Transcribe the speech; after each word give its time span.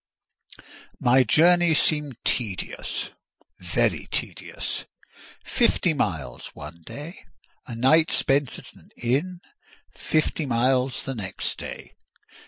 My 0.99 1.23
journey 1.23 1.75
seemed 1.75 2.15
tedious—very 2.25 4.07
tedious: 4.07 4.85
fifty 5.45 5.93
miles 5.93 6.47
one 6.55 6.81
day, 6.87 7.23
a 7.67 7.75
night 7.75 8.09
spent 8.09 8.57
at 8.57 8.73
an 8.73 8.89
inn; 8.97 9.41
fifty 9.95 10.47
miles 10.47 11.03
the 11.03 11.13
next 11.13 11.59
day. 11.59 11.91